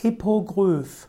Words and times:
Hippogryph. 0.00 1.08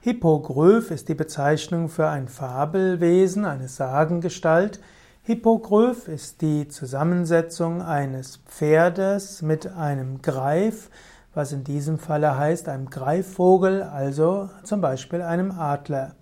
Hippogryph 0.00 0.90
ist 0.90 1.08
die 1.08 1.14
Bezeichnung 1.14 1.88
für 1.88 2.08
ein 2.08 2.28
Fabelwesen, 2.28 3.46
eine 3.46 3.66
Sagengestalt. 3.66 4.78
Hippogryph 5.22 6.06
ist 6.06 6.42
die 6.42 6.68
Zusammensetzung 6.68 7.80
eines 7.80 8.36
Pferdes 8.46 9.40
mit 9.40 9.72
einem 9.72 10.20
Greif, 10.20 10.90
was 11.32 11.52
in 11.52 11.64
diesem 11.64 11.98
Falle 11.98 12.36
heißt 12.36 12.68
einem 12.68 12.90
Greifvogel, 12.90 13.82
also 13.82 14.50
zum 14.64 14.82
Beispiel 14.82 15.22
einem 15.22 15.50
Adler. 15.50 16.14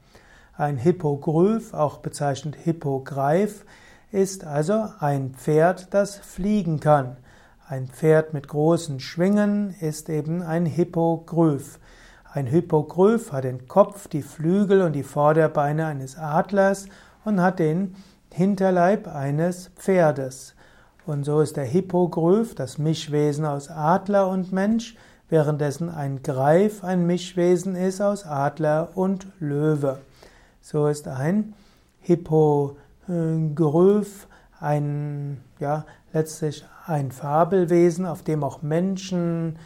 Ein 0.56 0.76
Hippogryph, 0.76 1.74
auch 1.74 1.98
bezeichnet 1.98 2.54
Hippogreif, 2.54 3.64
ist 4.12 4.44
also 4.44 4.86
ein 5.00 5.34
Pferd, 5.34 5.92
das 5.92 6.14
fliegen 6.14 6.78
kann. 6.78 7.16
Ein 7.66 7.88
Pferd 7.88 8.34
mit 8.34 8.46
großen 8.46 9.00
Schwingen 9.00 9.74
ist 9.80 10.08
eben 10.08 10.42
ein 10.42 10.64
Hippogryph. 10.64 11.80
Ein 12.34 12.46
Hippogryph 12.48 13.30
hat 13.30 13.44
den 13.44 13.68
Kopf, 13.68 14.08
die 14.08 14.22
Flügel 14.22 14.82
und 14.82 14.94
die 14.94 15.04
Vorderbeine 15.04 15.86
eines 15.86 16.18
Adlers 16.18 16.86
und 17.24 17.40
hat 17.40 17.60
den 17.60 17.94
Hinterleib 18.32 19.06
eines 19.06 19.70
Pferdes. 19.76 20.56
Und 21.06 21.22
so 21.22 21.40
ist 21.40 21.56
der 21.56 21.64
Hippogryph 21.64 22.56
das 22.56 22.76
Mischwesen 22.76 23.44
aus 23.44 23.70
Adler 23.70 24.28
und 24.28 24.50
Mensch, 24.50 24.96
währenddessen 25.28 25.88
ein 25.88 26.24
Greif 26.24 26.82
ein 26.82 27.06
Mischwesen 27.06 27.76
ist 27.76 28.00
aus 28.00 28.26
Adler 28.26 28.88
und 28.96 29.28
Löwe. 29.38 30.00
So 30.60 30.88
ist 30.88 31.06
ein 31.06 31.54
Hippogryph 32.00 32.76
ein, 34.58 35.40
ja, 35.60 35.84
letztlich 36.12 36.66
ein 36.88 37.12
Fabelwesen, 37.12 38.06
auf 38.06 38.22
dem 38.22 38.42
auch 38.42 38.60
Menschen 38.60 39.56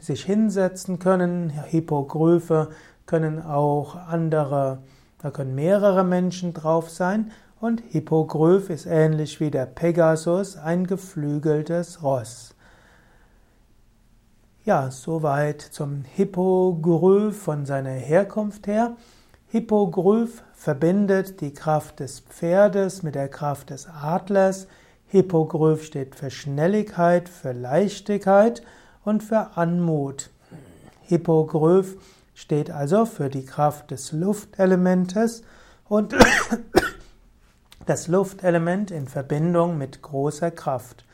sich 0.00 0.24
hinsetzen 0.24 0.98
können. 0.98 1.50
Hippogryphe 1.50 2.68
können 3.06 3.42
auch 3.42 3.96
andere, 3.96 4.78
da 5.18 5.30
können 5.30 5.54
mehrere 5.54 6.04
Menschen 6.04 6.54
drauf 6.54 6.90
sein. 6.90 7.30
Und 7.60 7.82
Hippogryph 7.88 8.70
ist 8.70 8.86
ähnlich 8.86 9.40
wie 9.40 9.50
der 9.50 9.66
Pegasus 9.66 10.56
ein 10.56 10.86
geflügeltes 10.86 12.02
Ross. 12.02 12.54
Ja, 14.64 14.90
soweit 14.90 15.60
zum 15.60 16.04
Hippogryph 16.04 17.36
von 17.36 17.66
seiner 17.66 17.90
Herkunft 17.90 18.66
her. 18.66 18.96
Hippogryph 19.48 20.42
verbindet 20.54 21.40
die 21.40 21.52
Kraft 21.52 22.00
des 22.00 22.20
Pferdes 22.20 23.02
mit 23.02 23.14
der 23.14 23.28
Kraft 23.28 23.70
des 23.70 23.88
Adlers. 23.88 24.68
Hippogryph 25.06 25.84
steht 25.84 26.14
für 26.14 26.30
Schnelligkeit, 26.30 27.28
für 27.28 27.52
Leichtigkeit 27.52 28.62
und 29.10 29.24
für 29.24 29.56
Anmut. 29.56 30.30
Hippogryph 31.02 31.96
steht 32.32 32.70
also 32.70 33.06
für 33.06 33.28
die 33.28 33.44
Kraft 33.44 33.90
des 33.90 34.12
Luftelementes 34.12 35.42
und 35.88 36.14
das 37.86 38.06
Luftelement 38.06 38.92
in 38.92 39.08
Verbindung 39.08 39.76
mit 39.76 40.00
großer 40.00 40.52
Kraft. 40.52 41.04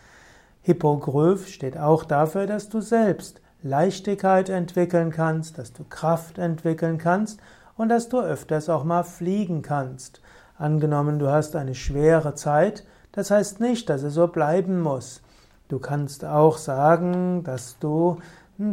Hippogryph 0.60 1.48
steht 1.48 1.78
auch 1.78 2.04
dafür, 2.04 2.46
dass 2.46 2.68
du 2.68 2.82
selbst 2.82 3.40
Leichtigkeit 3.62 4.50
entwickeln 4.50 5.10
kannst, 5.10 5.56
dass 5.56 5.72
du 5.72 5.82
Kraft 5.84 6.36
entwickeln 6.36 6.98
kannst 6.98 7.40
und 7.78 7.88
dass 7.88 8.10
du 8.10 8.20
öfters 8.20 8.68
auch 8.68 8.84
mal 8.84 9.04
fliegen 9.04 9.62
kannst. 9.62 10.20
Angenommen, 10.58 11.18
du 11.18 11.30
hast 11.30 11.56
eine 11.56 11.74
schwere 11.74 12.34
Zeit, 12.34 12.84
das 13.12 13.30
heißt 13.30 13.60
nicht, 13.60 13.88
dass 13.88 14.02
es 14.02 14.12
so 14.12 14.28
bleiben 14.28 14.82
muss. 14.82 15.22
Du 15.68 15.80
kannst 15.80 16.24
auch 16.24 16.58
sagen, 16.58 17.42
dass 17.42 17.78
du 17.80 18.18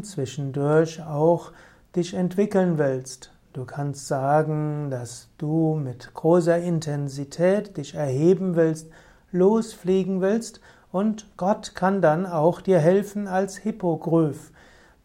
zwischendurch 0.03 1.01
auch 1.01 1.51
dich 1.95 2.13
entwickeln 2.13 2.77
willst. 2.77 3.31
Du 3.51 3.65
kannst 3.65 4.07
sagen, 4.07 4.89
dass 4.91 5.29
du 5.37 5.75
mit 5.75 6.13
großer 6.13 6.57
Intensität 6.57 7.77
dich 7.77 7.95
erheben 7.95 8.55
willst, 8.55 8.89
losfliegen 9.31 10.21
willst 10.21 10.61
und 10.91 11.25
Gott 11.37 11.73
kann 11.73 12.01
dann 12.01 12.27
auch 12.27 12.61
dir 12.61 12.79
helfen 12.79 13.27
als 13.27 13.57
Hippogryph. 13.57 14.51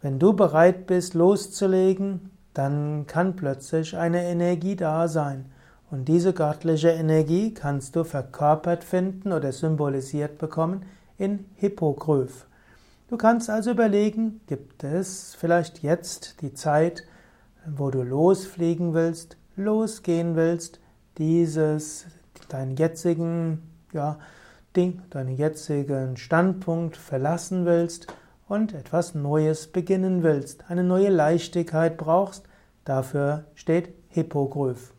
Wenn 0.02 0.18
du 0.18 0.34
bereit 0.34 0.86
bist 0.86 1.14
loszulegen, 1.14 2.30
dann 2.52 3.06
kann 3.06 3.34
plötzlich 3.34 3.96
eine 3.96 4.24
Energie 4.24 4.76
da 4.76 5.08
sein. 5.08 5.46
Und 5.90 6.06
diese 6.08 6.34
göttliche 6.34 6.90
Energie 6.90 7.54
kannst 7.54 7.96
du 7.96 8.04
verkörpert 8.04 8.84
finden 8.84 9.32
oder 9.32 9.52
symbolisiert 9.52 10.36
bekommen 10.36 10.84
in 11.18 11.44
Hippogryph. 11.56 12.46
Du 13.08 13.16
kannst 13.16 13.50
also 13.50 13.70
überlegen, 13.70 14.40
gibt 14.46 14.84
es 14.84 15.34
vielleicht 15.34 15.82
jetzt 15.82 16.40
die 16.42 16.54
Zeit, 16.54 17.04
wo 17.66 17.90
du 17.90 18.02
losfliegen 18.02 18.94
willst, 18.94 19.36
losgehen 19.56 20.36
willst, 20.36 20.80
dieses, 21.18 22.06
deinen 22.48 22.76
jetzigen, 22.76 23.62
ja, 23.92 24.18
Ding, 24.76 25.02
deinen 25.10 25.36
jetzigen 25.36 26.16
Standpunkt 26.16 26.96
verlassen 26.96 27.64
willst 27.64 28.06
und 28.46 28.74
etwas 28.74 29.14
Neues 29.14 29.66
beginnen 29.66 30.22
willst, 30.22 30.70
eine 30.70 30.84
neue 30.84 31.08
Leichtigkeit 31.08 31.96
brauchst, 31.96 32.44
dafür 32.84 33.44
steht 33.54 33.94
Hippogryph. 34.08 34.92